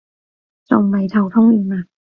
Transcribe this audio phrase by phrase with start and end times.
[0.65, 1.85] 仲未頭痛完啊？